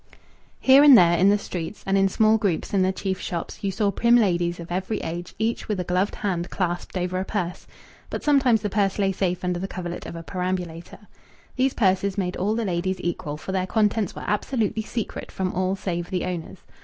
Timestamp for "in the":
1.15-1.37, 2.73-2.91